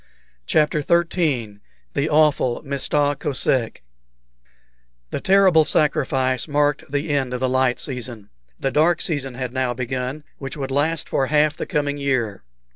[0.47, 1.59] CHAPTER XIII
[1.93, 3.83] THE AWFUL "MISTA KOSEK"
[5.11, 8.31] The terrible sacrifice marked the end of the light season.
[8.59, 12.41] The dark season had now begun, which would last for half the coming year.